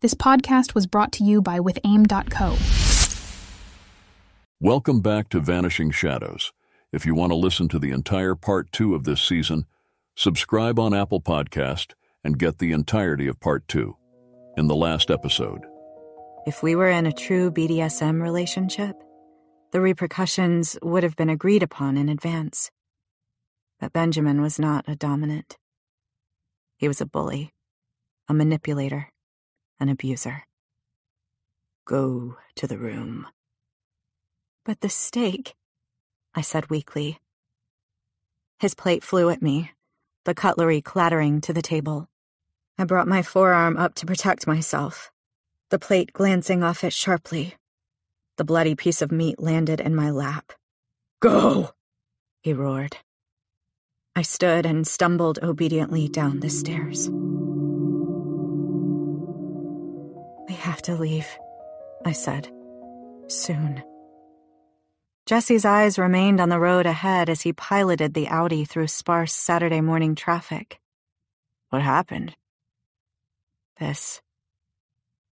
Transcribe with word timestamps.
This 0.00 0.14
podcast 0.14 0.76
was 0.76 0.86
brought 0.86 1.10
to 1.14 1.24
you 1.24 1.42
by 1.42 1.58
WithAim.co. 1.58 2.56
Welcome 4.60 5.00
back 5.00 5.28
to 5.30 5.40
Vanishing 5.40 5.90
Shadows. 5.90 6.52
If 6.92 7.04
you 7.04 7.16
want 7.16 7.32
to 7.32 7.36
listen 7.36 7.66
to 7.70 7.80
the 7.80 7.90
entire 7.90 8.36
part 8.36 8.70
two 8.70 8.94
of 8.94 9.02
this 9.02 9.20
season, 9.20 9.66
subscribe 10.16 10.78
on 10.78 10.94
Apple 10.94 11.20
Podcast 11.20 11.94
and 12.22 12.38
get 12.38 12.58
the 12.58 12.70
entirety 12.70 13.26
of 13.26 13.40
part 13.40 13.66
two. 13.66 13.96
In 14.56 14.68
the 14.68 14.76
last 14.76 15.10
episode, 15.10 15.62
If 16.46 16.62
we 16.62 16.76
were 16.76 16.88
in 16.88 17.04
a 17.06 17.12
true 17.12 17.50
BDSM 17.50 18.22
relationship, 18.22 18.94
the 19.72 19.80
repercussions 19.80 20.78
would 20.80 21.02
have 21.02 21.16
been 21.16 21.28
agreed 21.28 21.64
upon 21.64 21.96
in 21.96 22.08
advance. 22.08 22.70
But 23.80 23.92
Benjamin 23.92 24.40
was 24.40 24.60
not 24.60 24.84
a 24.86 24.94
dominant. 24.94 25.56
He 26.76 26.86
was 26.86 27.00
a 27.00 27.06
bully, 27.06 27.50
a 28.28 28.34
manipulator, 28.34 29.08
an 29.80 29.88
abuser. 29.88 30.44
Go 31.84 32.36
to 32.56 32.66
the 32.66 32.78
room. 32.78 33.26
But 34.64 34.80
the 34.80 34.88
steak, 34.88 35.54
I 36.34 36.42
said 36.42 36.68
weakly. 36.68 37.18
His 38.58 38.74
plate 38.74 39.02
flew 39.02 39.30
at 39.30 39.40
me, 39.40 39.72
the 40.24 40.34
cutlery 40.34 40.82
clattering 40.82 41.40
to 41.42 41.52
the 41.52 41.62
table. 41.62 42.08
I 42.76 42.84
brought 42.84 43.08
my 43.08 43.22
forearm 43.22 43.76
up 43.76 43.94
to 43.96 44.06
protect 44.06 44.46
myself, 44.46 45.10
the 45.70 45.78
plate 45.78 46.12
glancing 46.12 46.62
off 46.62 46.84
it 46.84 46.92
sharply. 46.92 47.54
The 48.36 48.44
bloody 48.44 48.74
piece 48.74 49.02
of 49.02 49.10
meat 49.10 49.40
landed 49.40 49.80
in 49.80 49.94
my 49.94 50.10
lap. 50.10 50.52
Go! 51.20 51.70
he 52.42 52.52
roared. 52.52 52.98
I 54.14 54.22
stood 54.22 54.66
and 54.66 54.86
stumbled 54.86 55.38
obediently 55.42 56.08
down 56.08 56.40
the 56.40 56.50
stairs. 56.50 57.10
To 60.88 60.94
leave, 60.94 61.28
I 62.06 62.12
said. 62.12 62.50
Soon. 63.26 63.82
Jesse's 65.26 65.66
eyes 65.66 65.98
remained 65.98 66.40
on 66.40 66.48
the 66.48 66.58
road 66.58 66.86
ahead 66.86 67.28
as 67.28 67.42
he 67.42 67.52
piloted 67.52 68.14
the 68.14 68.28
Audi 68.28 68.64
through 68.64 68.86
sparse 68.86 69.34
Saturday 69.34 69.82
morning 69.82 70.14
traffic. 70.14 70.80
What 71.68 71.82
happened? 71.82 72.34
This. 73.78 74.22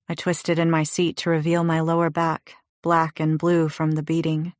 I 0.09 0.15
twisted 0.15 0.57
in 0.57 0.71
my 0.71 0.81
seat 0.81 1.17
to 1.17 1.29
reveal 1.29 1.63
my 1.63 1.81
lower 1.81 2.09
back, 2.09 2.55
black 2.81 3.19
and 3.19 3.37
blue 3.37 3.69
from 3.69 3.91
the 3.91 4.01
beating. 4.01 4.53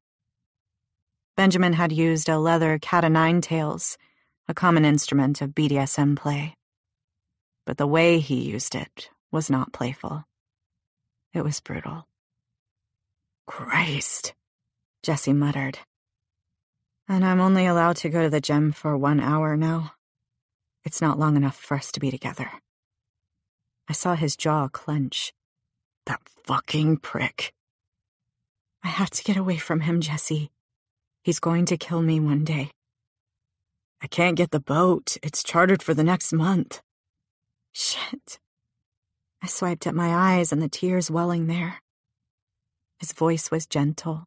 Benjamin 1.35 1.73
had 1.73 1.91
used 1.91 2.29
a 2.29 2.37
leather 2.37 2.77
cat 2.77 3.03
o' 3.03 3.07
nine 3.07 3.41
tails, 3.41 3.97
a 4.47 4.53
common 4.53 4.85
instrument 4.85 5.41
of 5.41 5.55
BDSM 5.55 6.15
play. 6.15 6.53
But 7.65 7.79
the 7.79 7.87
way 7.87 8.19
he 8.19 8.43
used 8.43 8.75
it 8.75 9.09
was 9.31 9.49
not 9.49 9.73
playful. 9.73 10.25
It 11.33 11.43
was 11.43 11.59
brutal. 11.59 12.07
Christ, 13.47 14.33
Jesse 15.01 15.33
muttered. 15.33 15.79
And 17.07 17.25
I'm 17.25 17.41
only 17.41 17.65
allowed 17.65 17.97
to 17.97 18.09
go 18.09 18.23
to 18.23 18.29
the 18.29 18.39
gym 18.39 18.71
for 18.71 18.95
one 18.95 19.19
hour 19.19 19.57
now. 19.57 19.93
It's 20.85 21.01
not 21.01 21.19
long 21.19 21.35
enough 21.35 21.57
for 21.57 21.75
us 21.75 21.91
to 21.93 21.99
be 21.99 22.11
together. 22.11 22.51
I 23.89 23.93
saw 23.93 24.15
his 24.15 24.35
jaw 24.35 24.67
clench. 24.67 25.33
That 26.05 26.21
fucking 26.45 26.97
prick. 26.97 27.53
I 28.83 28.89
have 28.89 29.09
to 29.11 29.23
get 29.23 29.37
away 29.37 29.57
from 29.57 29.81
him, 29.81 30.01
Jesse. 30.01 30.51
He's 31.23 31.39
going 31.39 31.65
to 31.67 31.77
kill 31.77 32.01
me 32.01 32.19
one 32.19 32.43
day. 32.43 32.71
I 34.01 34.07
can't 34.07 34.35
get 34.35 34.51
the 34.51 34.59
boat. 34.59 35.17
It's 35.23 35.43
chartered 35.43 35.81
for 35.81 35.93
the 35.93 36.03
next 36.03 36.33
month. 36.33 36.81
Shit. 37.71 38.39
I 39.43 39.47
swiped 39.47 39.85
at 39.87 39.93
my 39.93 40.37
eyes 40.37 40.53
and 40.53 40.61
the 40.61 40.69
tears 40.69 41.11
welling 41.11 41.47
there. 41.47 41.81
His 42.99 43.11
voice 43.11 43.51
was 43.51 43.65
gentle. 43.65 44.23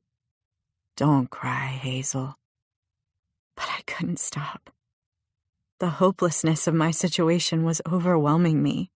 Don't 0.95 1.31
cry, 1.31 1.69
Hazel. 1.69 2.34
But 3.56 3.71
I 3.71 3.81
couldn't 3.87 4.21
stop. 4.21 4.69
The 5.81 5.88
hopelessness 5.88 6.66
of 6.66 6.75
my 6.75 6.91
situation 6.91 7.65
was 7.65 7.81
overwhelming 7.91 8.62
me. 8.62 8.91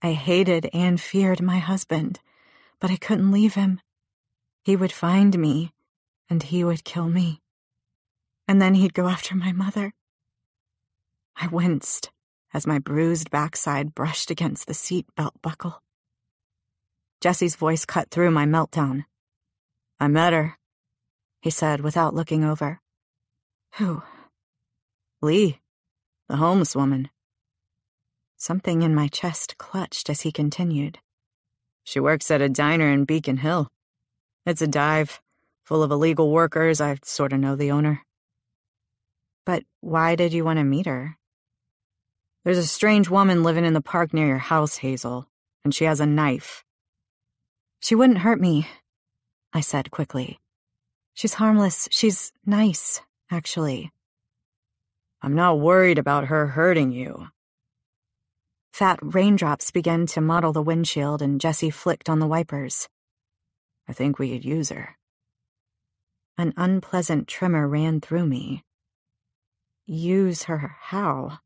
I 0.00 0.12
hated 0.12 0.70
and 0.72 0.98
feared 0.98 1.42
my 1.42 1.58
husband, 1.58 2.20
but 2.80 2.90
I 2.90 2.96
couldn't 2.96 3.30
leave 3.30 3.52
him. 3.52 3.78
He 4.64 4.74
would 4.74 4.92
find 4.92 5.38
me, 5.38 5.74
and 6.30 6.42
he 6.42 6.64
would 6.64 6.82
kill 6.82 7.10
me. 7.10 7.42
And 8.48 8.60
then 8.60 8.74
he'd 8.74 8.94
go 8.94 9.06
after 9.06 9.34
my 9.34 9.52
mother. 9.52 9.92
I 11.36 11.48
winced 11.48 12.10
as 12.52 12.66
my 12.66 12.78
bruised 12.78 13.30
backside 13.30 13.94
brushed 13.94 14.30
against 14.30 14.66
the 14.66 14.74
seat 14.74 15.06
belt 15.16 15.34
buckle. 15.42 15.82
Jesse's 17.20 17.56
voice 17.56 17.84
cut 17.84 18.10
through 18.10 18.30
my 18.30 18.44
meltdown. 18.44 19.04
I 20.00 20.08
met 20.08 20.32
her, 20.32 20.58
he 21.40 21.50
said 21.50 21.80
without 21.80 22.14
looking 22.14 22.44
over. 22.44 22.80
Who? 23.74 24.02
Lee, 25.20 25.60
the 26.28 26.36
homeless 26.36 26.74
woman. 26.74 27.10
Something 28.36 28.82
in 28.82 28.94
my 28.94 29.06
chest 29.06 29.56
clutched 29.56 30.10
as 30.10 30.22
he 30.22 30.32
continued. 30.32 30.98
She 31.84 32.00
works 32.00 32.30
at 32.30 32.40
a 32.40 32.48
diner 32.48 32.90
in 32.90 33.04
Beacon 33.04 33.38
Hill. 33.38 33.68
It's 34.44 34.62
a 34.62 34.66
dive, 34.66 35.20
full 35.64 35.82
of 35.82 35.90
illegal 35.90 36.30
workers. 36.30 36.80
I 36.80 36.98
sort 37.04 37.32
of 37.32 37.40
know 37.40 37.54
the 37.54 37.70
owner. 37.70 38.04
But 39.44 39.64
why 39.80 40.16
did 40.16 40.32
you 40.32 40.44
want 40.44 40.58
to 40.58 40.64
meet 40.64 40.86
her? 40.86 41.16
There's 42.44 42.58
a 42.58 42.66
strange 42.66 43.08
woman 43.08 43.42
living 43.42 43.64
in 43.64 43.72
the 43.72 43.80
park 43.80 44.12
near 44.12 44.26
your 44.26 44.38
house, 44.38 44.76
Hazel, 44.78 45.28
and 45.64 45.74
she 45.74 45.84
has 45.84 46.00
a 46.00 46.06
knife. 46.06 46.64
She 47.80 47.94
wouldn't 47.94 48.18
hurt 48.18 48.40
me, 48.40 48.66
I 49.52 49.60
said 49.60 49.90
quickly. 49.90 50.40
She's 51.14 51.34
harmless. 51.34 51.88
She's 51.90 52.32
nice, 52.44 53.00
actually. 53.30 53.92
I'm 55.20 55.34
not 55.34 55.60
worried 55.60 55.98
about 55.98 56.26
her 56.26 56.48
hurting 56.48 56.90
you. 56.90 57.28
Fat 58.72 58.98
raindrops 59.02 59.70
began 59.70 60.06
to 60.06 60.20
mottle 60.20 60.52
the 60.52 60.62
windshield, 60.62 61.20
and 61.20 61.40
Jesse 61.40 61.70
flicked 61.70 62.08
on 62.08 62.18
the 62.18 62.26
wipers. 62.26 62.88
I 63.86 63.92
think 63.92 64.18
we 64.18 64.32
could 64.32 64.44
use 64.44 64.70
her. 64.70 64.96
An 66.38 66.54
unpleasant 66.56 67.28
tremor 67.28 67.68
ran 67.68 68.00
through 68.00 68.26
me. 68.26 68.64
Use 69.86 70.44
her 70.44 70.76
how? 70.80 71.40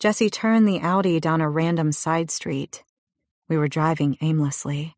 Jesse 0.00 0.30
turned 0.30 0.66
the 0.66 0.80
Audi 0.80 1.20
down 1.20 1.42
a 1.42 1.50
random 1.50 1.92
side 1.92 2.30
street. 2.30 2.82
We 3.50 3.58
were 3.58 3.68
driving 3.68 4.16
aimlessly. 4.22 4.96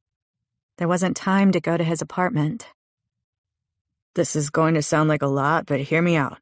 There 0.78 0.86
wasn't 0.86 1.16
time 1.16 1.50
to 1.52 1.60
go 1.60 1.76
to 1.76 1.82
his 1.82 2.00
apartment. 2.00 2.68
This 4.14 4.36
is 4.36 4.48
going 4.48 4.74
to 4.74 4.82
sound 4.82 5.08
like 5.08 5.22
a 5.22 5.26
lot, 5.26 5.66
but 5.66 5.80
hear 5.80 6.00
me 6.00 6.14
out. 6.14 6.38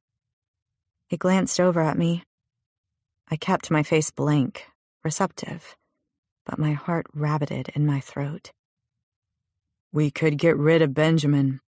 He 1.08 1.16
glanced 1.16 1.58
over 1.58 1.80
at 1.80 1.96
me. 1.96 2.22
I 3.30 3.36
kept 3.36 3.70
my 3.70 3.82
face 3.82 4.10
blank, 4.10 4.66
receptive, 5.02 5.74
but 6.44 6.58
my 6.58 6.72
heart 6.72 7.06
rabbited 7.16 7.70
in 7.70 7.86
my 7.86 8.00
throat. 8.00 8.52
We 9.90 10.10
could 10.10 10.36
get 10.36 10.58
rid 10.58 10.82
of 10.82 10.92
Benjamin. 10.92 11.60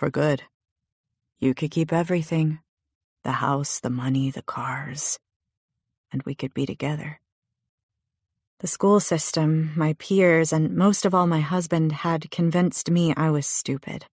For 0.00 0.10
good. 0.10 0.42
You 1.38 1.54
could 1.54 1.70
keep 1.70 1.92
everything 1.92 2.58
the 3.22 3.32
house, 3.32 3.78
the 3.78 3.90
money, 3.90 4.32
the 4.32 4.42
cars. 4.42 5.20
And 6.12 6.22
we 6.24 6.34
could 6.34 6.54
be 6.54 6.66
together. 6.66 7.20
The 8.60 8.66
school 8.66 8.98
system, 8.98 9.72
my 9.76 9.92
peers, 9.94 10.52
and 10.52 10.74
most 10.74 11.04
of 11.04 11.14
all 11.14 11.28
my 11.28 11.40
husband 11.40 11.92
had 11.92 12.30
convinced 12.30 12.90
me 12.90 13.14
I 13.16 13.30
was 13.30 13.46
stupid. 13.46 14.06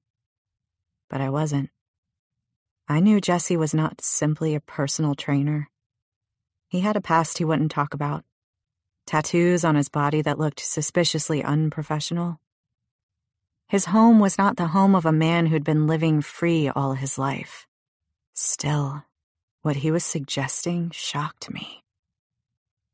But 1.10 1.22
I 1.22 1.30
wasn't. 1.30 1.70
I 2.88 3.00
knew 3.00 3.20
Jesse 3.20 3.58
was 3.58 3.74
not 3.74 4.02
simply 4.02 4.54
a 4.54 4.60
personal 4.60 5.16
trainer. 5.16 5.70
He 6.68 6.82
had 6.82 6.96
a 6.96 7.02
past 7.02 7.40
he 7.40 7.46
wouldn't 7.46 7.72
talk 7.72 7.96
about. 7.96 8.24
Tattoos 9.08 9.64
on 9.64 9.76
his 9.76 9.90
body 9.90 10.22
that 10.22 10.38
looked 10.38 10.60
suspiciously 10.60 11.44
unprofessional. 11.44 12.40
His 13.68 13.86
home 13.86 14.20
was 14.20 14.38
not 14.38 14.58
the 14.58 14.68
home 14.68 14.94
of 14.94 15.08
a 15.08 15.12
man 15.12 15.48
who'd 15.48 15.64
been 15.64 15.88
living 15.88 16.22
free 16.22 16.70
all 16.70 16.94
his 16.94 17.18
life. 17.18 17.66
Still, 18.36 19.04
what 19.64 19.78
he 19.78 19.90
was 19.90 20.04
suggesting 20.04 20.92
shocked 20.92 21.52
me. 21.52 21.85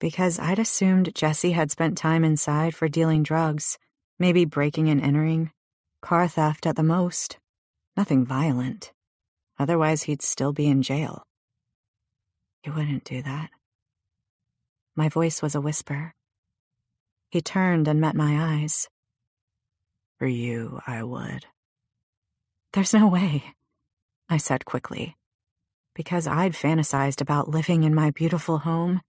Because 0.01 0.39
I'd 0.39 0.57
assumed 0.57 1.13
Jesse 1.13 1.51
had 1.51 1.69
spent 1.69 1.95
time 1.95 2.24
inside 2.24 2.74
for 2.74 2.89
dealing 2.89 3.21
drugs, 3.21 3.77
maybe 4.18 4.45
breaking 4.45 4.89
and 4.89 5.00
entering, 5.00 5.51
car 6.01 6.27
theft 6.27 6.65
at 6.65 6.75
the 6.75 6.81
most. 6.81 7.38
Nothing 7.95 8.25
violent. 8.25 8.94
Otherwise, 9.59 10.01
he'd 10.03 10.24
still 10.24 10.53
be 10.53 10.65
in 10.65 10.81
jail. 10.81 11.21
He 12.63 12.71
wouldn't 12.71 13.03
do 13.03 13.21
that. 13.21 13.51
My 14.95 15.07
voice 15.07 15.39
was 15.39 15.53
a 15.53 15.62
whisper. 15.62 16.15
He 17.30 17.39
turned 17.39 17.88
and 17.88 18.01
met 18.01 18.15
my 18.15 18.56
eyes. 18.57 18.89
For 20.18 20.25
you, 20.25 20.81
I 20.88 21.04
would. 21.04 21.45
There's 22.74 22.94
no 22.95 23.07
way, 23.07 23.44
I 24.27 24.38
said 24.38 24.65
quickly, 24.65 25.15
because 25.94 26.25
I'd 26.25 26.54
fantasized 26.54 27.21
about 27.21 27.50
living 27.50 27.83
in 27.83 27.94
my 27.94 28.09
beautiful 28.09 28.57
home, 28.57 29.01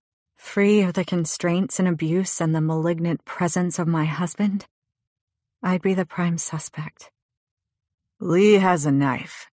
free 0.42 0.82
of 0.82 0.92
the 0.92 1.04
constraints 1.04 1.78
and 1.78 1.88
abuse 1.88 2.40
and 2.40 2.54
the 2.54 2.60
malignant 2.60 3.24
presence 3.24 3.78
of 3.78 3.86
my 3.86 4.04
husband, 4.04 4.66
I'd 5.62 5.80
be 5.80 5.94
the 5.94 6.04
prime 6.04 6.36
suspect. 6.36 7.10
Lee 8.20 8.54
has 8.54 8.84
a 8.84 8.92
knife, 8.92 9.46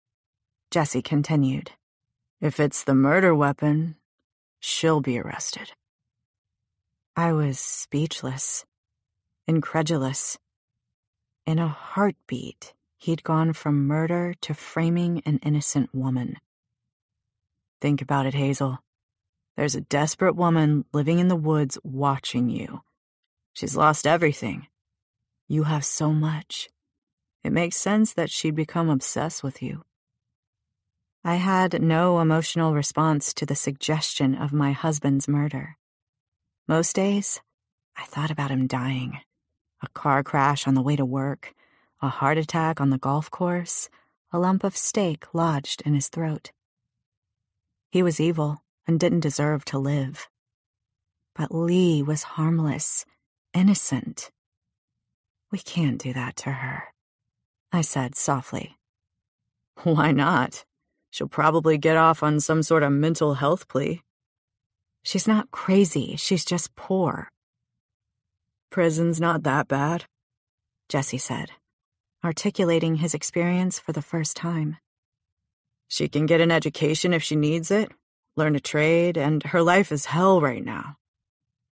Jesse 0.70 1.02
continued. 1.02 1.72
If 2.40 2.58
it's 2.58 2.82
the 2.82 2.94
murder 2.94 3.34
weapon, 3.34 3.96
she'll 4.60 5.00
be 5.00 5.18
arrested. 5.18 5.72
I 7.14 7.32
was 7.32 7.60
speechless, 7.60 8.64
incredulous. 9.46 10.38
In 11.46 11.58
a 11.58 11.68
heartbeat, 11.68 12.72
he'd 12.96 13.22
gone 13.22 13.52
from 13.52 13.86
murder 13.86 14.34
to 14.40 14.54
framing 14.54 15.22
an 15.26 15.38
innocent 15.44 15.94
woman. 15.94 16.38
Think 17.80 18.00
about 18.02 18.26
it, 18.26 18.34
Hazel. 18.34 18.78
There's 19.58 19.74
a 19.74 19.80
desperate 19.80 20.36
woman 20.36 20.84
living 20.92 21.18
in 21.18 21.26
the 21.26 21.34
woods 21.34 21.78
watching 21.82 22.48
you. 22.48 22.82
She's 23.54 23.76
lost 23.76 24.06
everything. 24.06 24.68
You 25.48 25.64
have 25.64 25.84
so 25.84 26.12
much. 26.12 26.68
It 27.42 27.52
makes 27.52 27.74
sense 27.74 28.12
that 28.12 28.30
she'd 28.30 28.54
become 28.54 28.88
obsessed 28.88 29.42
with 29.42 29.60
you. 29.60 29.82
I 31.24 31.34
had 31.34 31.82
no 31.82 32.20
emotional 32.20 32.72
response 32.72 33.34
to 33.34 33.44
the 33.44 33.56
suggestion 33.56 34.36
of 34.36 34.52
my 34.52 34.70
husband's 34.70 35.26
murder. 35.26 35.76
Most 36.68 36.94
days, 36.94 37.40
I 37.96 38.04
thought 38.04 38.30
about 38.30 38.52
him 38.52 38.68
dying. 38.68 39.18
A 39.82 39.88
car 39.88 40.22
crash 40.22 40.68
on 40.68 40.74
the 40.74 40.82
way 40.82 40.94
to 40.94 41.04
work, 41.04 41.52
a 42.00 42.06
heart 42.06 42.38
attack 42.38 42.80
on 42.80 42.90
the 42.90 42.96
golf 42.96 43.28
course, 43.28 43.88
a 44.32 44.38
lump 44.38 44.62
of 44.62 44.76
steak 44.76 45.34
lodged 45.34 45.82
in 45.84 45.94
his 45.94 46.08
throat. 46.08 46.52
He 47.90 48.04
was 48.04 48.20
evil 48.20 48.62
and 48.88 48.98
didn't 48.98 49.20
deserve 49.20 49.64
to 49.66 49.78
live. 49.78 50.28
But 51.34 51.54
Lee 51.54 52.02
was 52.02 52.22
harmless, 52.22 53.04
innocent. 53.54 54.30
We 55.52 55.58
can't 55.58 56.00
do 56.00 56.12
that 56.14 56.34
to 56.36 56.50
her, 56.50 56.84
I 57.70 57.82
said 57.82 58.16
softly. 58.16 58.78
Why 59.84 60.10
not? 60.10 60.64
She'll 61.10 61.28
probably 61.28 61.78
get 61.78 61.96
off 61.96 62.22
on 62.22 62.40
some 62.40 62.62
sort 62.62 62.82
of 62.82 62.92
mental 62.92 63.34
health 63.34 63.68
plea. 63.68 64.02
She's 65.04 65.28
not 65.28 65.50
crazy, 65.50 66.16
she's 66.16 66.44
just 66.44 66.74
poor. 66.74 67.28
Prison's 68.70 69.20
not 69.20 69.44
that 69.44 69.68
bad, 69.68 70.04
Jesse 70.88 71.18
said, 71.18 71.50
articulating 72.24 72.96
his 72.96 73.14
experience 73.14 73.78
for 73.78 73.92
the 73.92 74.02
first 74.02 74.36
time. 74.36 74.76
She 75.88 76.08
can 76.08 76.26
get 76.26 76.42
an 76.42 76.50
education 76.50 77.14
if 77.14 77.22
she 77.22 77.36
needs 77.36 77.70
it, 77.70 77.90
learn 78.38 78.56
a 78.56 78.60
trade, 78.60 79.18
and 79.18 79.42
her 79.42 79.62
life 79.62 79.92
is 79.92 80.06
hell 80.06 80.40
right 80.40 80.64
now. 80.64 80.96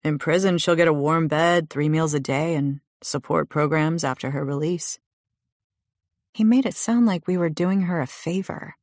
In 0.03 0.17
prison, 0.17 0.57
she'll 0.57 0.75
get 0.75 0.87
a 0.87 0.93
warm 0.93 1.27
bed, 1.27 1.69
three 1.69 1.89
meals 1.89 2.13
a 2.13 2.19
day, 2.19 2.55
and 2.55 2.79
support 3.03 3.49
programs 3.49 4.03
after 4.03 4.31
her 4.31 4.43
release. 4.43 4.97
He 6.33 6.43
made 6.43 6.65
it 6.65 6.75
sound 6.75 7.05
like 7.05 7.27
we 7.27 7.37
were 7.37 7.49
doing 7.49 7.81
her 7.81 8.01
a 8.01 8.07
favor. 8.07 8.75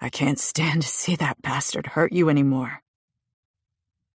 I 0.00 0.08
can't 0.08 0.38
stand 0.38 0.82
to 0.82 0.88
see 0.88 1.16
that 1.16 1.42
bastard 1.42 1.88
hurt 1.88 2.12
you 2.12 2.30
anymore. 2.30 2.82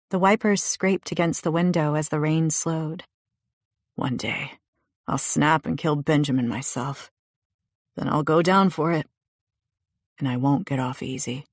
The 0.10 0.20
wipers 0.20 0.64
scraped 0.64 1.12
against 1.12 1.44
the 1.44 1.52
window 1.52 1.96
as 1.96 2.10
the 2.10 2.20
rain 2.20 2.50
slowed. 2.50 3.04
One 3.96 4.18
day, 4.18 4.54
I'll 5.08 5.18
snap 5.18 5.66
and 5.66 5.78
kill 5.78 5.96
Benjamin 5.96 6.48
myself. 6.48 7.12
Then 7.96 8.10
I'll 8.10 8.24
go 8.24 8.42
down 8.42 8.72
for 8.72 8.92
it 8.92 9.08
and 10.22 10.28
I 10.28 10.38
won't 10.38 10.68
get 10.68 10.80
off 10.80 11.02
easy. 11.02 11.46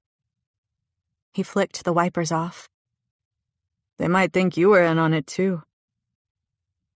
He 1.38 1.44
flicked 1.44 1.84
the 1.84 1.92
wipers 1.92 2.32
off. 2.32 2.68
They 3.96 4.08
might 4.08 4.32
think 4.32 4.56
you 4.56 4.70
were 4.70 4.82
in 4.82 4.98
on 4.98 5.14
it 5.14 5.24
too. 5.24 5.62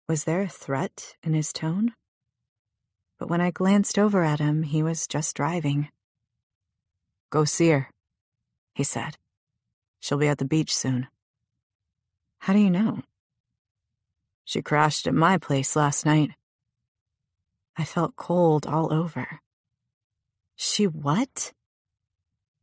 Was 0.08 0.24
there 0.24 0.40
a 0.40 0.48
threat 0.48 1.14
in 1.22 1.34
his 1.34 1.52
tone? 1.52 1.92
But 3.18 3.28
when 3.28 3.42
I 3.42 3.50
glanced 3.50 3.98
over 3.98 4.24
at 4.24 4.40
him, 4.40 4.62
he 4.62 4.82
was 4.82 5.06
just 5.06 5.36
driving. 5.36 5.90
Go 7.28 7.44
see 7.44 7.68
her, 7.68 7.90
he 8.74 8.82
said. 8.82 9.18
She'll 10.00 10.16
be 10.16 10.28
at 10.28 10.38
the 10.38 10.46
beach 10.46 10.74
soon. 10.74 11.08
How 12.38 12.54
do 12.54 12.60
you 12.60 12.70
know? 12.70 13.02
She 14.46 14.62
crashed 14.62 15.06
at 15.06 15.12
my 15.12 15.36
place 15.36 15.76
last 15.76 16.06
night. 16.06 16.30
I 17.76 17.84
felt 17.84 18.16
cold 18.16 18.66
all 18.66 18.90
over. 18.90 19.40
She 20.56 20.86
what? 20.86 21.52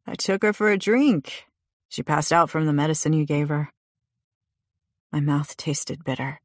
I 0.07 0.15
took 0.15 0.41
her 0.41 0.53
for 0.53 0.71
a 0.71 0.77
drink. 0.79 1.47
She 1.89 2.03
passed 2.03 2.33
out 2.33 2.49
from 2.49 2.65
the 2.65 2.73
medicine 2.73 3.13
you 3.13 3.25
gave 3.25 3.49
her. 3.49 3.69
My 5.11 5.19
mouth 5.19 5.55
tasted 5.57 6.03
bitter. 6.03 6.39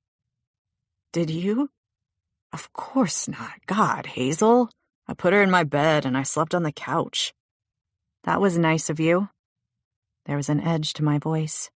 Did 1.13 1.31
you? 1.31 1.69
Of 2.53 2.73
course 2.73 3.29
not. 3.29 3.55
God, 3.67 4.07
Hazel. 4.07 4.71
I 5.09 5.15
put 5.15 5.33
her 5.33 5.43
in 5.43 5.51
my 5.51 5.65
bed 5.65 6.07
and 6.07 6.17
I 6.17 6.23
slept 6.23 6.55
on 6.55 6.63
the 6.63 6.73
couch. 6.73 7.33
That 8.25 8.41
was 8.41 8.57
nice 8.57 8.89
of 8.89 9.01
you. 9.01 9.29
There 10.27 10.37
was 10.37 10.49
an 10.49 10.61
edge 10.61 10.93
to 10.95 11.05
my 11.05 11.19
voice. 11.19 11.71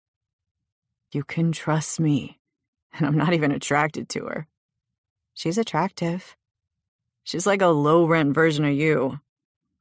You 1.12 1.24
can 1.24 1.52
trust 1.52 2.00
me, 2.00 2.40
and 2.94 3.06
I'm 3.06 3.18
not 3.18 3.34
even 3.34 3.52
attracted 3.52 4.10
to 4.10 4.26
her. 4.26 4.48
She's 5.34 5.58
attractive. 5.58 6.36
She's 7.24 7.48
like 7.48 7.62
a 7.62 7.68
low 7.68 8.06
rent 8.06 8.36
version 8.36 8.66
of 8.66 8.74
you. 8.74 9.20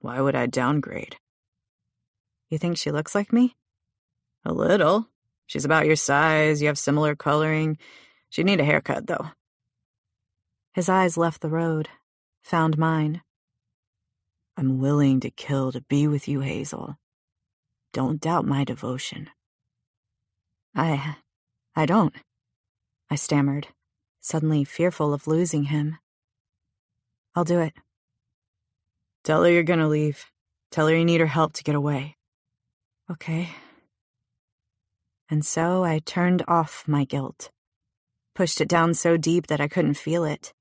Why 0.01 0.21
would 0.21 0.37
I 0.37 0.47
downgrade? 0.47 1.17
You 2.49 2.59
think 2.59 2.77
she 2.77 2.91
looks 2.91 3.15
like 3.15 3.33
me? 3.33 3.57
A 4.45 4.53
little. 4.53 5.09
She's 5.47 5.65
about 5.65 5.87
your 5.87 5.97
size, 5.97 6.61
you 6.61 6.69
have 6.69 6.79
similar 6.79 7.15
coloring. 7.15 7.79
She'd 8.31 8.47
need 8.47 8.61
a 8.61 8.65
haircut, 8.65 9.07
though. 9.07 9.31
His 10.73 10.89
eyes 10.89 11.17
left 11.17 11.43
the 11.43 11.51
road, 11.51 11.89
found 12.43 12.79
mine. 12.79 13.23
I'm 14.57 14.79
willing 14.79 15.21
to 15.21 15.31
kill 15.31 15.73
to 15.73 15.83
be 15.83 16.07
with 16.09 16.29
you, 16.29 16.41
Hazel. 16.41 16.97
Don't 17.93 18.21
doubt 18.21 18.47
my 18.47 18.65
devotion. 18.65 19.29
I. 20.75 21.17
I 21.77 21.87
don't. 21.87 22.15
I 23.11 23.17
stammered, 23.17 23.69
suddenly 24.21 24.65
fearful 24.65 25.13
of 25.13 25.27
losing 25.27 25.65
him. 25.65 25.99
I'll 27.35 27.45
do 27.45 27.61
it. 27.61 27.75
Tell 29.25 29.45
her 29.45 29.51
you're 29.51 29.63
gonna 29.63 29.89
leave. 29.89 30.25
Tell 30.71 30.87
her 30.89 30.97
you 30.97 31.05
need 31.05 31.21
her 31.21 31.27
help 31.27 31.53
to 31.55 31.63
get 31.63 31.75
away. 31.75 32.17
Okay. 33.11 33.51
And 35.33 35.47
so 35.47 35.83
I 35.83 35.99
turned 36.01 36.43
off 36.47 36.85
my 36.87 37.05
guilt, 37.05 37.51
pushed 38.35 38.61
it 38.61 38.69
down 38.69 38.93
so 38.93 39.17
deep 39.17 39.47
that 39.47 39.63
I 39.63 39.67
couldn't 39.67 39.95
feel 39.95 40.25
it. 40.25 40.53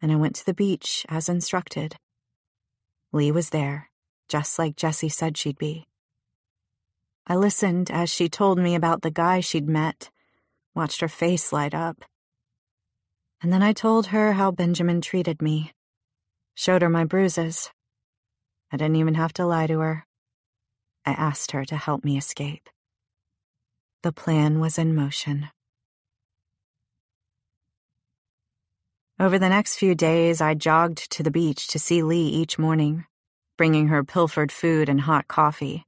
And 0.00 0.12
I 0.12 0.14
went 0.14 0.36
to 0.36 0.46
the 0.46 0.54
beach 0.54 1.04
as 1.08 1.28
instructed. 1.28 1.96
Lee 3.12 3.32
was 3.32 3.50
there, 3.50 3.90
just 4.28 4.60
like 4.60 4.76
Jesse 4.76 5.08
said 5.08 5.36
she'd 5.36 5.58
be. 5.58 5.88
I 7.26 7.34
listened 7.34 7.90
as 7.90 8.10
she 8.10 8.28
told 8.28 8.60
me 8.60 8.76
about 8.76 9.02
the 9.02 9.10
guy 9.10 9.40
she'd 9.40 9.68
met, 9.68 10.08
watched 10.72 11.00
her 11.00 11.08
face 11.08 11.52
light 11.52 11.74
up. 11.74 12.04
And 13.42 13.52
then 13.52 13.64
I 13.64 13.72
told 13.72 14.06
her 14.06 14.34
how 14.34 14.52
Benjamin 14.52 15.00
treated 15.00 15.42
me, 15.42 15.72
showed 16.54 16.82
her 16.82 16.88
my 16.88 17.02
bruises. 17.02 17.72
I 18.70 18.76
didn't 18.76 19.02
even 19.02 19.14
have 19.14 19.32
to 19.32 19.44
lie 19.44 19.66
to 19.66 19.80
her. 19.80 20.06
I 21.04 21.10
asked 21.10 21.50
her 21.50 21.64
to 21.64 21.76
help 21.76 22.04
me 22.04 22.16
escape. 22.16 22.68
The 24.02 24.12
plan 24.12 24.60
was 24.60 24.78
in 24.78 24.94
motion. 24.94 25.48
Over 29.18 29.40
the 29.40 29.48
next 29.48 29.74
few 29.74 29.96
days, 29.96 30.40
I 30.40 30.54
jogged 30.54 31.10
to 31.10 31.24
the 31.24 31.32
beach 31.32 31.66
to 31.68 31.80
see 31.80 32.04
Lee 32.04 32.28
each 32.28 32.60
morning, 32.60 33.06
bringing 33.56 33.88
her 33.88 34.04
pilfered 34.04 34.52
food 34.52 34.88
and 34.88 35.00
hot 35.00 35.26
coffee. 35.26 35.84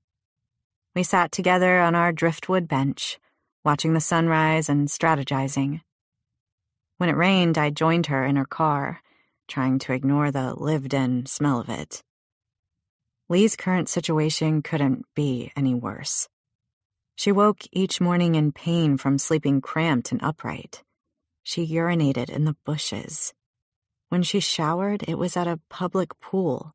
We 0.96 1.04
sat 1.04 1.30
together 1.30 1.78
on 1.78 1.94
our 1.94 2.10
driftwood 2.10 2.66
bench, 2.66 3.20
watching 3.64 3.94
the 3.94 4.00
sunrise 4.00 4.68
and 4.68 4.88
strategizing. 4.88 5.82
When 6.98 7.10
it 7.10 7.16
rained, 7.16 7.56
I 7.56 7.70
joined 7.70 8.06
her 8.06 8.24
in 8.24 8.34
her 8.34 8.44
car, 8.44 9.02
trying 9.46 9.78
to 9.80 9.92
ignore 9.92 10.32
the 10.32 10.54
lived 10.54 10.94
in 10.94 11.26
smell 11.26 11.60
of 11.60 11.68
it. 11.68 12.02
Lee's 13.28 13.54
current 13.54 13.88
situation 13.88 14.62
couldn't 14.62 15.06
be 15.14 15.52
any 15.54 15.74
worse. 15.74 16.28
She 17.20 17.32
woke 17.32 17.64
each 17.70 18.00
morning 18.00 18.34
in 18.34 18.50
pain 18.50 18.96
from 18.96 19.18
sleeping 19.18 19.60
cramped 19.60 20.10
and 20.10 20.22
upright. 20.22 20.82
She 21.42 21.66
urinated 21.66 22.30
in 22.30 22.46
the 22.46 22.56
bushes. 22.64 23.34
When 24.08 24.22
she 24.22 24.40
showered, 24.40 25.04
it 25.06 25.18
was 25.18 25.36
at 25.36 25.46
a 25.46 25.60
public 25.68 26.18
pool. 26.18 26.72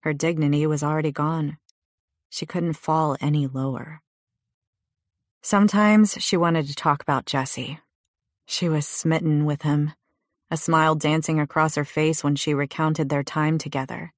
Her 0.00 0.12
dignity 0.12 0.66
was 0.66 0.82
already 0.82 1.10
gone. 1.10 1.56
She 2.28 2.44
couldn't 2.44 2.74
fall 2.74 3.16
any 3.18 3.46
lower. 3.46 4.02
Sometimes 5.40 6.18
she 6.20 6.36
wanted 6.36 6.66
to 6.66 6.74
talk 6.74 7.00
about 7.00 7.24
Jesse. 7.24 7.80
She 8.44 8.68
was 8.68 8.86
smitten 8.86 9.46
with 9.46 9.62
him, 9.62 9.92
a 10.50 10.58
smile 10.58 10.96
dancing 10.96 11.40
across 11.40 11.76
her 11.76 11.86
face 11.86 12.22
when 12.22 12.36
she 12.36 12.52
recounted 12.52 13.08
their 13.08 13.24
time 13.24 13.56
together. 13.56 14.12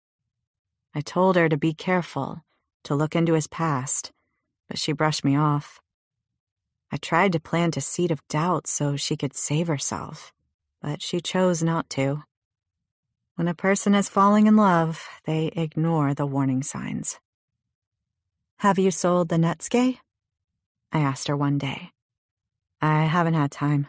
I 0.96 1.00
told 1.00 1.36
her 1.36 1.48
to 1.48 1.56
be 1.56 1.74
careful, 1.74 2.42
to 2.82 2.96
look 2.96 3.14
into 3.14 3.34
his 3.34 3.46
past, 3.46 4.10
but 4.68 4.78
she 4.78 4.92
brushed 4.92 5.24
me 5.24 5.36
off. 5.36 5.80
I 6.92 6.96
tried 6.96 7.32
to 7.32 7.40
plant 7.40 7.76
a 7.76 7.80
seed 7.80 8.10
of 8.10 8.26
doubt 8.28 8.66
so 8.66 8.96
she 8.96 9.16
could 9.16 9.34
save 9.34 9.66
herself, 9.66 10.32
but 10.80 11.02
she 11.02 11.20
chose 11.20 11.62
not 11.62 11.90
to. 11.90 12.22
When 13.34 13.48
a 13.48 13.54
person 13.54 13.94
is 13.94 14.08
falling 14.08 14.46
in 14.46 14.56
love, 14.56 15.06
they 15.24 15.48
ignore 15.48 16.14
the 16.14 16.26
warning 16.26 16.62
signs. 16.62 17.18
Have 18.60 18.78
you 18.78 18.90
sold 18.90 19.28
the 19.28 19.36
Netsuke? 19.36 19.98
I 20.92 21.00
asked 21.00 21.28
her 21.28 21.36
one 21.36 21.58
day. 21.58 21.90
I 22.80 23.04
haven't 23.04 23.34
had 23.34 23.50
time. 23.50 23.88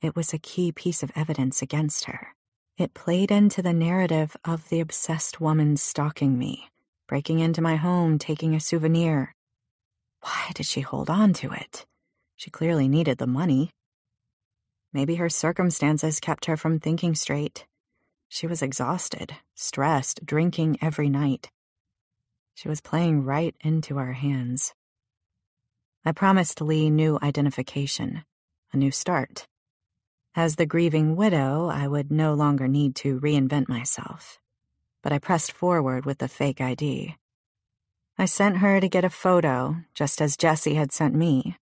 It 0.00 0.14
was 0.14 0.32
a 0.32 0.38
key 0.38 0.72
piece 0.72 1.02
of 1.02 1.10
evidence 1.16 1.62
against 1.62 2.04
her. 2.04 2.34
It 2.78 2.94
played 2.94 3.30
into 3.30 3.62
the 3.62 3.72
narrative 3.72 4.36
of 4.44 4.68
the 4.68 4.80
obsessed 4.80 5.40
woman 5.40 5.76
stalking 5.76 6.38
me, 6.38 6.68
breaking 7.08 7.40
into 7.40 7.60
my 7.60 7.76
home, 7.76 8.18
taking 8.18 8.54
a 8.54 8.60
souvenir. 8.60 9.34
Why 10.22 10.50
did 10.54 10.66
she 10.66 10.80
hold 10.80 11.10
on 11.10 11.32
to 11.34 11.52
it? 11.52 11.84
She 12.36 12.50
clearly 12.50 12.88
needed 12.88 13.18
the 13.18 13.26
money. 13.26 13.70
Maybe 14.92 15.16
her 15.16 15.28
circumstances 15.28 16.20
kept 16.20 16.46
her 16.46 16.56
from 16.56 16.78
thinking 16.78 17.14
straight. 17.14 17.66
She 18.28 18.46
was 18.46 18.62
exhausted, 18.62 19.34
stressed, 19.54 20.24
drinking 20.24 20.78
every 20.80 21.08
night. 21.08 21.50
She 22.54 22.68
was 22.68 22.80
playing 22.80 23.24
right 23.24 23.54
into 23.60 23.98
our 23.98 24.12
hands. 24.12 24.74
I 26.04 26.12
promised 26.12 26.60
Lee 26.60 26.90
new 26.90 27.18
identification, 27.22 28.24
a 28.72 28.76
new 28.76 28.90
start. 28.90 29.46
As 30.34 30.56
the 30.56 30.66
grieving 30.66 31.16
widow, 31.16 31.68
I 31.68 31.86
would 31.88 32.10
no 32.10 32.34
longer 32.34 32.68
need 32.68 32.96
to 32.96 33.20
reinvent 33.20 33.68
myself. 33.68 34.38
But 35.02 35.12
I 35.12 35.18
pressed 35.18 35.52
forward 35.52 36.06
with 36.06 36.18
the 36.18 36.28
fake 36.28 36.60
ID. 36.60 37.16
I 38.22 38.26
sent 38.26 38.58
her 38.58 38.78
to 38.78 38.88
get 38.88 39.04
a 39.04 39.10
photo, 39.10 39.78
just 39.94 40.22
as 40.22 40.36
Jesse 40.36 40.74
had 40.74 40.92
sent 40.92 41.12
me. 41.12 41.56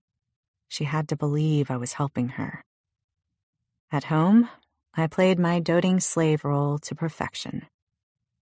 She 0.69 0.85
had 0.85 1.09
to 1.09 1.17
believe 1.17 1.71
I 1.71 1.79
was 1.79 1.95
helping 1.95 2.29
her. 2.37 2.63
At 3.91 4.05
home, 4.05 4.47
I 4.95 5.07
played 5.07 5.39
my 5.39 5.59
doting 5.59 6.01
slave 6.01 6.45
role 6.45 6.77
to 6.81 6.95
perfection. 6.95 7.67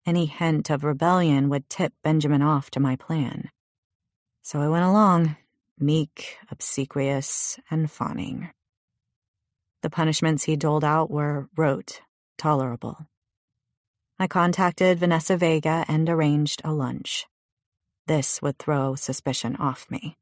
Any 0.05 0.27
hint 0.27 0.69
of 0.69 0.85
rebellion 0.85 1.49
would 1.49 1.71
tip 1.71 1.95
Benjamin 2.05 2.43
off 2.43 2.71
to 2.73 2.81
my 2.81 2.97
plan. 2.97 3.49
So 4.43 4.61
I 4.61 4.69
went 4.69 4.85
along, 4.85 5.37
meek, 5.79 6.37
obsequious, 6.51 7.59
and 7.71 7.91
fawning. 7.91 8.51
The 9.81 9.89
punishments 9.89 10.45
he 10.45 10.57
doled 10.57 10.85
out 10.85 11.11
were 11.11 11.49
rote, 11.57 12.03
tolerable. 12.37 13.07
I 14.19 14.27
contacted 14.27 14.99
Vanessa 14.99 15.39
Vega 15.39 15.87
and 15.89 16.11
arranged 16.11 16.61
a 16.63 16.75
lunch. 16.75 17.27
This 18.07 18.43
would 18.43 18.59
throw 18.59 18.95
suspicion 18.95 19.57
off 19.57 19.87
me. 19.91 20.17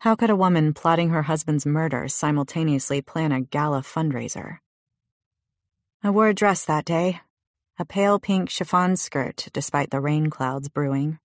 How 0.00 0.14
could 0.14 0.30
a 0.30 0.36
woman 0.36 0.74
plotting 0.74 1.10
her 1.10 1.22
husband's 1.22 1.64
murder 1.64 2.08
simultaneously 2.08 3.00
plan 3.00 3.32
a 3.32 3.40
gala 3.40 3.82
fundraiser? 3.82 4.58
I 6.02 6.10
wore 6.10 6.28
a 6.28 6.34
dress 6.34 6.64
that 6.64 6.84
day, 6.84 7.20
a 7.78 7.84
pale 7.84 8.18
pink 8.18 8.50
chiffon 8.50 8.96
skirt 8.96 9.48
despite 9.52 9.90
the 9.90 10.00
rain 10.00 10.28
clouds 10.28 10.68
brewing. 10.68 11.18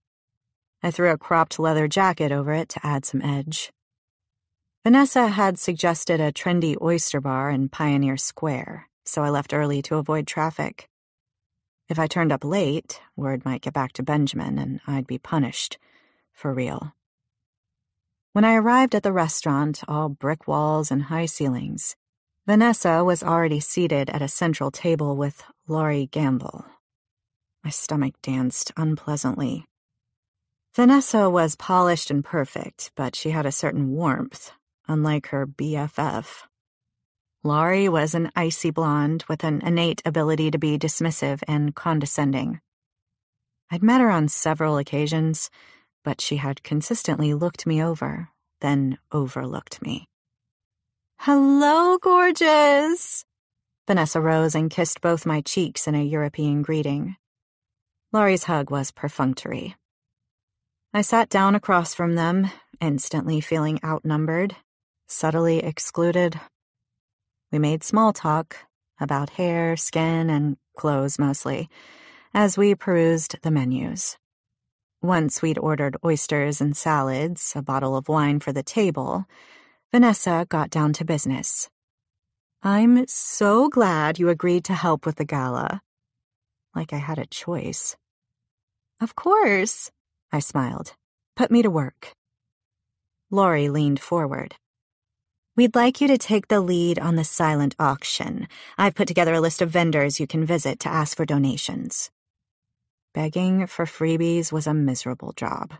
I 0.82 0.92
threw 0.92 1.10
a 1.12 1.18
cropped 1.18 1.60
leather 1.60 1.88
jacket 1.88 2.32
over 2.32 2.54
it 2.54 2.70
to 2.70 2.86
add 2.86 3.04
some 3.04 3.22
edge. 3.22 3.72
Vanessa 4.84 5.28
had 5.28 5.60
suggested 5.60 6.22
a 6.22 6.32
trendy 6.32 6.80
oyster 6.82 7.20
bar 7.20 7.50
in 7.50 7.68
Pioneer 7.68 8.16
Square, 8.16 8.88
so 9.06 9.22
I 9.22 9.30
left 9.30 9.54
early 9.54 9.82
to 9.82 9.96
avoid 9.96 10.28
traffic. 10.28 10.88
If 11.89 12.00
I 12.00 12.08
turned 12.08 12.32
up 12.32 12.44
late, 12.44 13.00
word 13.15 13.46
might 13.46 13.62
get 13.62 13.74
back 13.74 13.94
to 13.94 14.03
Benjamin 14.03 14.58
and 14.58 14.82
I'd 14.88 15.08
be 15.08 15.17
punished. 15.17 15.77
For 16.34 16.53
real. 16.53 16.94
When 18.34 18.46
I 18.46 18.56
arrived 18.56 18.94
at 18.94 19.03
the 19.03 19.13
restaurant, 19.13 19.82
all 19.88 20.10
brick 20.10 20.48
walls 20.48 20.91
and 20.91 21.03
high 21.03 21.25
ceilings, 21.25 21.96
Vanessa 22.46 23.03
was 23.03 23.24
already 23.24 23.60
seated 23.60 24.10
at 24.10 24.22
a 24.22 24.27
central 24.27 24.70
table 24.70 25.15
with 25.15 25.44
Laurie 25.67 26.06
Gamble. 26.06 26.65
My 27.63 27.72
stomach 27.72 28.13
danced 28.22 28.72
unpleasantly. 28.77 29.65
Vanessa 30.75 31.29
was 31.29 31.56
polished 31.56 32.12
and 32.12 32.24
perfect, 32.24 32.91
but 32.96 33.15
she 33.15 33.32
had 33.32 33.46
a 33.46 33.51
certain 33.51 33.89
warmth, 33.89 34.51
unlike 34.88 35.27
her 35.27 35.48
BFF. 35.48 36.44
Laurie 37.48 37.88
was 37.88 38.13
an 38.13 38.30
icy 38.36 38.72
blonde 38.72 39.24
with 39.30 39.46
an 39.46 39.62
innate 39.62 40.01
ability 40.04 40.51
to 40.51 40.58
be 40.58 40.77
dismissive 40.77 41.42
and 41.48 41.74
condescending. 41.74 42.60
I'd 43.72 43.82
met 43.82 44.01
her 44.01 44.10
on 44.10 44.27
several 44.27 44.77
occasions, 44.77 45.50
but 46.04 46.20
she 46.20 46.36
had 46.36 46.62
consistently 46.62 47.34
looked 47.34 47.66
me 47.66 47.82
over, 47.82 48.32
then 48.60 48.98
overlooked 49.13 49.82
me. 49.82 50.10
Hello, 51.20 51.98
gorgeous! 51.98 53.24
Vanessa 53.88 54.20
rose 54.20 54.54
and 54.54 54.70
kissed 54.70 55.00
both 55.00 55.25
my 55.25 55.39
cheeks 55.39 55.88
in 55.88 55.96
a 55.96 56.04
European 56.04 56.63
greeting. 56.63 57.16
Laurie's 58.12 58.44
hug 58.44 58.70
was 58.70 58.92
perfunctory. 58.92 59.77
I 60.94 61.01
sat 61.01 61.30
down 61.30 61.56
across 61.56 61.94
from 61.94 62.16
them, 62.16 62.51
instantly 62.82 63.39
feeling 63.39 63.80
outnumbered, 63.86 64.58
subtly 65.08 65.60
excluded. 65.60 66.38
We 67.51 67.60
made 67.60 67.84
small 67.84 68.13
talk 68.13 68.58
about 69.00 69.32
hair, 69.32 69.77
skin, 69.77 70.30
and 70.30 70.58
clothes 70.77 71.18
mostly, 71.18 71.70
as 72.34 72.58
we 72.58 72.75
perused 72.75 73.38
the 73.42 73.51
menus. 73.51 74.18
Once 75.01 75.42
we'd 75.42 75.58
ordered 75.58 75.96
oysters 76.04 76.60
and 76.60 76.75
salads, 76.75 77.54
a 77.56 77.62
bottle 77.62 77.96
of 77.96 78.10
wine 78.10 78.39
for 78.39 78.51
the 78.51 78.63
table, 78.63 79.25
Vanessa 79.92 80.46
got 80.50 80.70
down 80.70 80.92
to 80.94 81.06
business. 81.06 81.70
I'm 82.63 83.08
so 83.08 83.70
glad 83.70 84.20
you 84.20 84.30
agreed 84.30 84.66
to 84.66 84.74
help 84.74 85.06
with 85.06 85.16
the 85.16 85.25
gala. 85.25 85.82
Like 86.75 86.92
I 86.92 86.98
had 86.98 87.20
a 87.20 87.25
choice. 87.25 87.96
Of 89.00 89.16
course, 89.16 89.92
I 90.32 90.39
smiled. 90.39 90.94
Put 91.36 91.51
me 91.51 91.62
to 91.62 91.70
work. 91.70 92.13
Laurie 93.30 93.70
leaned 93.70 94.00
forward. 94.00 94.56
We'd 95.58 95.76
like 95.76 96.02
you 96.02 96.08
to 96.10 96.20
take 96.20 96.50
the 96.50 96.62
lead 96.62 97.00
on 97.00 97.16
the 97.16 97.24
silent 97.24 97.76
auction. 97.80 98.48
I've 98.78 98.94
put 98.94 99.08
together 99.08 99.34
a 99.34 99.42
list 99.42 99.60
of 99.60 99.72
vendors 99.72 100.20
you 100.20 100.28
can 100.28 100.46
visit 100.46 100.80
to 100.82 100.88
ask 100.88 101.18
for 101.18 101.26
donations. 101.26 102.12
Begging 103.16 103.66
for 103.66 103.86
freebies 103.86 104.52
was 104.52 104.68
a 104.68 104.76
miserable 104.76 105.34
job. 105.34 105.74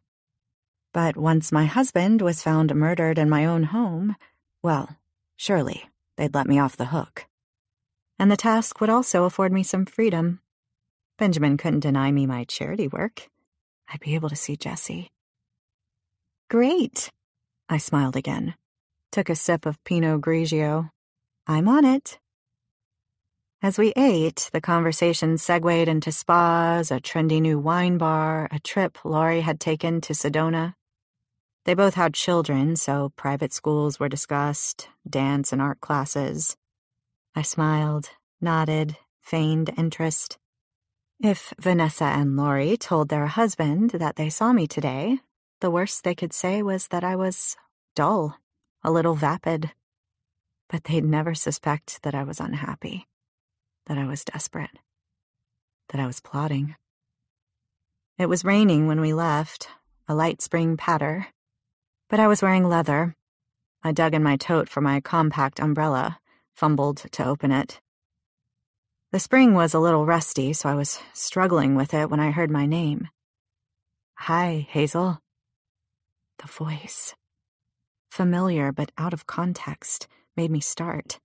But 0.94 1.16
once 1.16 1.52
my 1.52 1.66
husband 1.66 2.24
was 2.24 2.42
found 2.42 2.74
murdered 2.74 3.20
in 3.20 3.30
my 3.30 3.46
own 3.46 3.66
home, 3.66 4.16
well, 4.64 4.98
surely 5.36 5.88
they'd 6.16 6.34
let 6.34 6.48
me 6.48 6.58
off 6.58 6.76
the 6.76 6.86
hook. 6.86 7.28
And 8.18 8.32
the 8.32 8.36
task 8.36 8.82
would 8.82 8.90
also 8.90 9.26
afford 9.26 9.52
me 9.52 9.62
some 9.62 9.86
freedom. 9.86 10.40
Benjamin 11.20 11.56
couldn't 11.56 11.82
deny 11.82 12.12
me 12.12 12.26
my 12.26 12.46
charity 12.46 12.88
work. 12.88 13.30
I'd 13.88 14.00
be 14.00 14.16
able 14.16 14.30
to 14.30 14.36
see 14.36 14.58
Jesse. 14.58 15.12
Great, 16.50 17.12
I 17.70 17.78
smiled 17.78 18.16
again. 18.16 18.56
Took 19.12 19.30
a 19.30 19.36
sip 19.36 19.66
of 19.66 19.84
Pinot 19.84 20.22
Grigio. 20.22 20.92
I'm 21.48 21.68
on 21.68 21.86
it. 21.86 22.20
As 23.62 23.78
we 23.78 23.94
ate, 23.96 24.50
the 24.54 24.62
conversation 24.62 25.38
segued 25.38 25.88
into 25.88 26.12
spas, 26.12 26.92
a 26.92 27.00
trendy 27.00 27.42
new 27.42 27.58
wine 27.58 27.98
bar, 27.98 28.48
a 28.52 28.60
trip 28.60 29.04
Laurie 29.04 29.42
had 29.42 29.60
taken 29.60 30.00
to 30.02 30.14
Sedona, 30.14 30.76
they 31.68 31.74
both 31.74 31.96
had 31.96 32.14
children, 32.14 32.78
so 32.78 33.12
private 33.18 33.52
schools 33.52 34.00
were 34.00 34.08
discussed, 34.08 34.88
dance 35.08 35.52
and 35.52 35.62
art 35.62 35.82
classes. 35.82 36.56
I 37.36 37.42
smiled, 37.42 38.10
nodded, 38.40 38.96
feigned 39.20 39.72
interest. 39.78 40.38
If 41.22 41.54
Vanessa 41.60 42.06
and 42.06 42.38
Laurie 42.38 42.78
told 42.78 43.10
their 43.10 43.28
husband 43.28 43.90
that 43.90 44.16
they 44.16 44.30
saw 44.30 44.54
me 44.54 44.66
today, 44.66 45.20
the 45.60 45.70
worst 45.70 46.06
they 46.06 46.16
could 46.16 46.32
say 46.32 46.64
was 46.64 46.88
that 46.88 47.04
I 47.04 47.18
was 47.18 47.58
dull, 47.96 48.38
a 48.84 48.92
little 48.92 49.16
vapid. 49.16 49.72
But 50.70 50.86
they'd 50.86 51.04
never 51.04 51.34
suspect 51.34 52.02
that 52.04 52.16
I 52.16 52.24
was 52.24 52.40
unhappy, 52.40 53.08
that 53.86 53.98
I 53.98 54.06
was 54.06 54.26
desperate, 54.26 54.78
that 55.90 56.02
I 56.02 56.06
was 56.06 56.20
plotting. 56.20 56.76
It 58.18 58.28
was 58.28 58.44
raining 58.44 58.88
when 58.88 59.00
we 59.00 59.14
left, 59.14 59.70
a 60.08 60.16
light 60.16 60.42
spring 60.42 60.78
patter, 60.78 61.28
but 62.10 62.20
I 62.20 62.28
was 62.28 62.42
wearing 62.42 62.68
leather. 62.68 63.16
I 63.84 63.92
dug 63.92 64.14
in 64.14 64.24
my 64.24 64.38
tote 64.38 64.70
for 64.70 64.82
my 64.82 65.00
compact 65.02 65.60
umbrella, 65.60 66.20
fumbled 66.56 66.98
to 67.12 67.26
open 67.26 67.52
it. 67.52 67.80
The 69.12 69.20
spring 69.20 69.54
was 69.54 69.74
a 69.74 69.80
little 69.80 70.06
rusty, 70.06 70.52
so 70.52 70.68
I 70.68 70.76
was 70.76 71.00
struggling 71.14 71.76
with 71.76 71.94
it 71.94 72.10
when 72.10 72.20
I 72.20 72.32
heard 72.32 72.52
my 72.52 72.66
name. 72.66 73.08
Hi, 74.16 74.68
Hazel. 74.70 75.20
The 76.40 76.48
voice, 76.48 77.16
familiar 78.18 78.72
but 78.72 78.92
out 78.98 79.14
of 79.14 79.28
context, 79.28 80.08
made 80.36 80.50
me 80.50 80.60
start. 80.60 81.20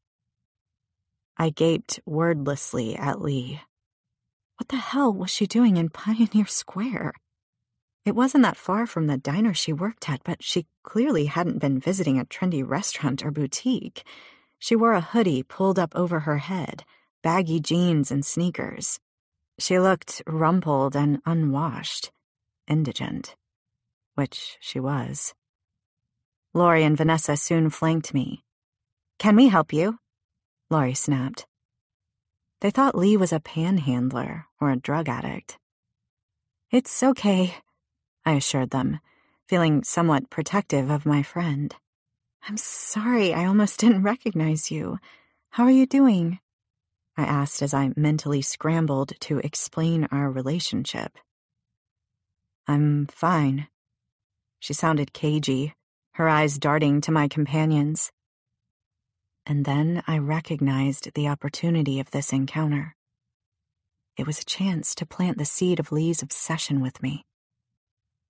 I 1.38 1.48
gaped 1.48 1.98
wordlessly 2.04 2.94
at 2.96 3.22
Lee. 3.22 3.62
What 4.58 4.68
the 4.68 4.76
hell 4.76 5.10
was 5.10 5.30
she 5.30 5.46
doing 5.46 5.78
in 5.78 5.88
Pioneer 5.88 6.46
Square? 6.46 7.14
It 8.04 8.14
wasn't 8.14 8.44
that 8.44 8.58
far 8.58 8.86
from 8.86 9.06
the 9.06 9.16
diner 9.16 9.54
she 9.54 9.72
worked 9.72 10.10
at, 10.10 10.22
but 10.22 10.44
she 10.44 10.66
clearly 10.82 11.26
hadn't 11.26 11.60
been 11.60 11.80
visiting 11.80 12.18
a 12.20 12.26
trendy 12.26 12.62
restaurant 12.62 13.24
or 13.24 13.30
boutique. 13.30 14.04
She 14.58 14.76
wore 14.76 14.92
a 14.92 15.00
hoodie 15.00 15.42
pulled 15.42 15.78
up 15.78 15.96
over 15.96 16.20
her 16.20 16.38
head, 16.38 16.84
baggy 17.22 17.58
jeans 17.58 18.10
and 18.10 18.22
sneakers. 18.22 19.00
She 19.58 19.78
looked 19.78 20.20
rumpled 20.26 20.94
and 20.94 21.22
unwashed, 21.24 22.12
indigent, 22.68 23.34
which 24.14 24.58
she 24.60 24.78
was. 24.78 25.32
Lori 26.54 26.84
and 26.84 26.96
Vanessa 26.96 27.36
soon 27.36 27.70
flanked 27.70 28.12
me. 28.12 28.44
Can 29.18 29.36
we 29.36 29.48
help 29.48 29.72
you? 29.72 29.98
Lori 30.68 30.94
snapped. 30.94 31.46
They 32.60 32.70
thought 32.70 32.94
Lee 32.94 33.16
was 33.16 33.32
a 33.32 33.40
panhandler 33.40 34.46
or 34.60 34.70
a 34.70 34.76
drug 34.76 35.08
addict. 35.08 35.58
It's 36.70 37.02
okay, 37.02 37.54
I 38.24 38.32
assured 38.32 38.70
them, 38.70 39.00
feeling 39.48 39.82
somewhat 39.82 40.30
protective 40.30 40.90
of 40.90 41.06
my 41.06 41.22
friend. 41.22 41.74
I'm 42.46 42.56
sorry, 42.56 43.32
I 43.32 43.46
almost 43.46 43.80
didn't 43.80 44.02
recognize 44.02 44.70
you. 44.70 44.98
How 45.50 45.64
are 45.64 45.70
you 45.70 45.86
doing? 45.86 46.38
I 47.16 47.24
asked 47.24 47.62
as 47.62 47.74
I 47.74 47.92
mentally 47.96 48.42
scrambled 48.42 49.12
to 49.20 49.38
explain 49.38 50.08
our 50.10 50.30
relationship. 50.30 51.18
I'm 52.66 53.06
fine. 53.06 53.68
She 54.60 54.72
sounded 54.72 55.12
cagey, 55.12 55.74
her 56.14 56.28
eyes 56.28 56.58
darting 56.58 57.00
to 57.02 57.12
my 57.12 57.28
companions. 57.28 58.10
And 59.46 59.64
then 59.64 60.02
I 60.06 60.18
recognized 60.18 61.12
the 61.14 61.28
opportunity 61.28 61.98
of 62.00 62.10
this 62.10 62.32
encounter. 62.32 62.94
It 64.16 64.26
was 64.26 64.40
a 64.40 64.44
chance 64.44 64.94
to 64.96 65.06
plant 65.06 65.38
the 65.38 65.44
seed 65.44 65.80
of 65.80 65.90
Lee's 65.90 66.22
obsession 66.22 66.80
with 66.80 67.02
me. 67.02 67.24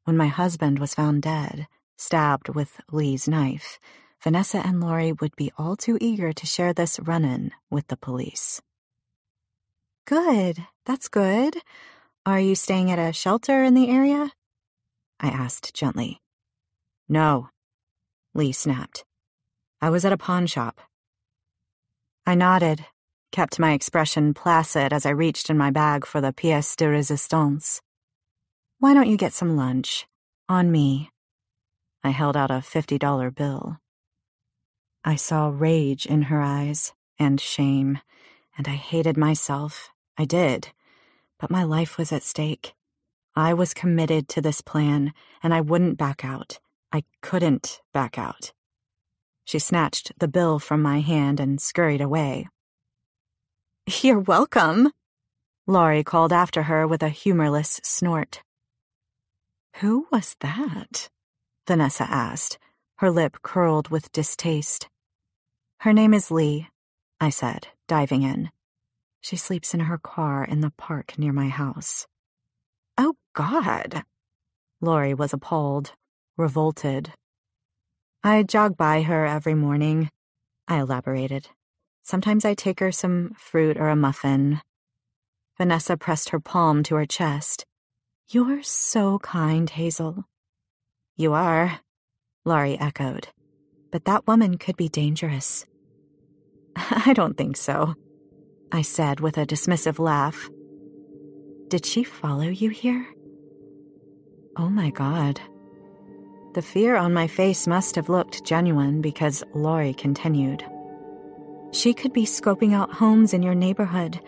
When 0.05 0.17
my 0.17 0.29
husband 0.29 0.79
was 0.79 0.95
found 0.95 1.23
dead, 1.23 1.67
stabbed 1.99 2.49
with 2.49 2.81
Lee's 2.91 3.29
knife, 3.29 3.79
Vanessa 4.23 4.59
and 4.59 4.81
Lori 4.81 5.13
would 5.13 5.35
be 5.37 5.51
all 5.59 5.77
too 5.77 5.99
eager 6.01 6.33
to 6.33 6.47
share 6.47 6.73
this 6.73 7.01
run 7.01 7.25
in 7.25 7.51
with 7.71 7.89
the 7.89 7.97
police. 7.97 8.61
Good, 10.07 10.65
that's 10.87 11.09
good. 11.09 11.57
Are 12.25 12.41
you 12.41 12.55
staying 12.55 12.91
at 12.91 12.99
a 12.99 13.13
shelter 13.13 13.65
in 13.65 13.75
the 13.75 13.89
area? 13.89 14.31
I 15.19 15.29
asked 15.29 15.75
gently. 15.75 16.21
No, 17.09 17.51
Lee 18.35 18.53
snapped. 18.53 19.05
I 19.81 19.91
was 19.91 20.05
at 20.05 20.13
a 20.13 20.17
pawn 20.17 20.47
shop. 20.47 20.81
I 22.27 22.35
nodded, 22.35 22.87
kept 23.33 23.59
my 23.59 23.73
expression 23.73 24.33
placid 24.33 24.93
as 24.93 25.05
I 25.05 25.11
reached 25.11 25.51
in 25.51 25.59
my 25.59 25.71
bag 25.71 26.07
for 26.07 26.21
the 26.21 26.33
pièce 26.33 26.77
de 26.77 26.85
résistance. 26.85 27.81
Why 28.79 28.95
don't 28.95 29.09
you 29.09 29.17
get 29.17 29.33
some 29.33 29.57
lunch? 29.57 30.07
On 30.49 30.71
me. 30.71 31.11
I 32.05 32.11
held 32.11 32.37
out 32.37 32.51
a 32.51 32.55
$50 32.55 33.35
bill. 33.35 33.79
I 35.05 35.17
saw 35.17 35.51
rage 35.53 36.07
in 36.07 36.23
her 36.23 36.41
eyes 36.41 36.93
and 37.19 37.41
shame, 37.41 38.01
and 38.57 38.69
I 38.69 38.73
hated 38.73 39.17
myself. 39.17 39.91
I 40.17 40.25
did. 40.25 40.69
But 41.41 41.51
my 41.51 41.65
life 41.65 41.99
was 41.99 42.13
at 42.13 42.23
stake. 42.23 42.75
I 43.35 43.55
was 43.55 43.75
committed 43.75 44.29
to 44.29 44.41
this 44.41 44.61
plan, 44.61 45.13
and 45.43 45.55
I 45.55 45.61
wouldn't 45.61 45.99
back 45.99 46.25
out. 46.25 46.61
I 46.93 47.05
couldn't 47.23 47.81
back 47.95 48.19
out. 48.19 48.53
She 49.45 49.59
snatched 49.59 50.13
the 50.19 50.29
bill 50.29 50.59
from 50.59 50.83
my 50.83 51.01
hand 51.01 51.41
and 51.41 51.61
scurried 51.61 52.01
away. 52.01 52.49
You're 54.03 54.21
welcome, 54.21 54.93
Laurie 55.67 56.05
called 56.05 56.33
after 56.33 56.65
her 56.65 56.87
with 56.87 57.03
a 57.03 57.09
humorless 57.09 57.81
snort. 57.83 58.43
Who 59.77 60.07
was 60.13 60.37
that? 60.41 61.09
Vanessa 61.67 62.05
asked, 62.05 62.59
her 62.99 63.11
lip 63.11 63.39
curled 63.43 63.89
with 63.89 64.13
distaste. 64.13 64.89
Her 65.81 65.93
name 65.93 66.15
is 66.15 66.31
Lee, 66.31 66.69
I 67.21 67.31
said, 67.31 67.69
diving 67.89 68.23
in. 68.23 68.51
She 69.21 69.37
sleeps 69.37 69.73
in 69.73 69.81
her 69.81 69.99
car 69.99 70.45
in 70.45 70.61
the 70.61 70.73
park 70.77 71.19
near 71.19 71.33
my 71.33 71.49
house. 71.49 72.07
Oh, 72.99 73.15
God. 73.35 74.05
Lori 74.81 75.15
was 75.15 75.33
appalled, 75.33 75.93
revolted. 76.37 77.13
I 78.25 78.43
jog 78.43 78.77
by 78.77 79.03
her 79.03 79.27
every 79.27 79.55
morning, 79.55 80.11
I 80.69 80.79
elaborated. 80.79 81.49
Sometimes 82.03 82.45
I 82.45 82.55
take 82.55 82.81
her 82.81 82.93
some 82.93 83.35
fruit 83.37 83.77
or 83.77 83.89
a 83.89 83.97
muffin. 83.97 84.61
Vanessa 85.59 85.97
pressed 85.97 86.31
her 86.31 86.41
palm 86.41 86.83
to 86.85 86.97
her 86.97 87.07
chest. 87.07 87.65
You're 88.29 88.63
so 88.63 89.19
kind, 89.19 89.69
Hazel. 89.69 90.25
You 91.17 91.35
are, 91.35 91.81
Laurie 92.45 92.79
echoed. 92.79 93.29
But 93.91 94.07
that 94.07 94.27
woman 94.27 94.57
could 94.57 94.77
be 94.77 94.89
dangerous. 94.89 95.67
I 96.77 97.13
don't 97.13 97.37
think 97.37 97.57
so. 97.57 97.95
I 98.73 98.83
said 98.83 99.21
with 99.21 99.37
a 99.37 99.47
dismissive 99.47 99.99
laugh. 99.99 100.49
Did 101.69 101.85
she 101.85 102.05
follow 102.05 102.49
you 102.49 102.71
here? 102.71 103.07
Oh 104.57 104.71
my 104.71 104.91
god. 104.91 105.41
The 106.55 106.63
fear 106.63 106.97
on 106.97 107.15
my 107.15 107.29
face 107.29 107.67
must 107.67 107.97
have 107.97 108.11
looked 108.11 108.45
genuine 108.45 109.01
because 109.01 109.43
Lori 109.55 109.95
continued. 109.95 110.63
She 111.71 111.95
could 111.95 112.13
be 112.13 112.25
scoping 112.25 112.75
out 112.75 112.93
homes 112.93 113.33
in 113.33 113.43
your 113.43 113.55
neighborhood, 113.55 114.21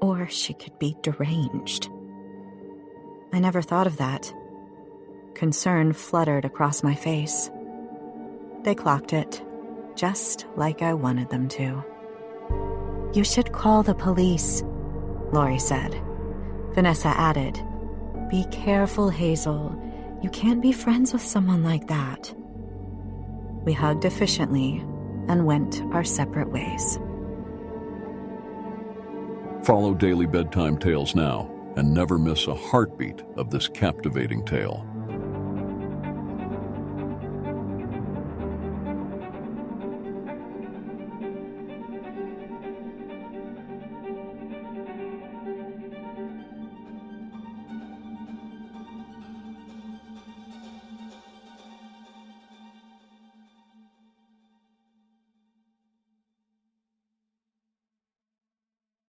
or 0.00 0.26
she 0.30 0.54
could 0.54 0.78
be 0.78 0.96
deranged. 1.02 1.90
I 3.34 3.40
never 3.40 3.60
thought 3.60 3.86
of 3.86 3.98
that. 3.98 4.32
Concern 5.34 5.92
fluttered 5.92 6.46
across 6.46 6.82
my 6.82 6.94
face. 6.94 7.50
They 8.62 8.74
clocked 8.74 9.12
it, 9.12 9.44
just 9.94 10.46
like 10.56 10.80
I 10.80 10.94
wanted 10.94 11.28
them 11.28 11.46
to. 11.48 11.84
You 13.12 13.22
should 13.22 13.52
call 13.52 13.82
the 13.82 13.94
police, 13.94 14.62
Lori 15.30 15.58
said. 15.58 15.94
Vanessa 16.72 17.08
added, 17.08 17.62
Be 18.30 18.46
careful, 18.50 19.10
Hazel. 19.10 19.78
You 20.22 20.30
can't 20.30 20.62
be 20.62 20.72
friends 20.72 21.12
with 21.12 21.22
someone 21.22 21.62
like 21.62 21.88
that. 21.88 22.34
We 23.64 23.72
hugged 23.72 24.04
efficiently 24.04 24.84
and 25.28 25.44
went 25.44 25.82
our 25.92 26.04
separate 26.04 26.50
ways. 26.50 26.98
Follow 29.64 29.94
Daily 29.94 30.26
Bedtime 30.26 30.78
Tales 30.78 31.14
now 31.14 31.50
and 31.76 31.92
never 31.92 32.18
miss 32.18 32.46
a 32.46 32.54
heartbeat 32.54 33.22
of 33.36 33.50
this 33.50 33.68
captivating 33.68 34.44
tale. 34.44 34.86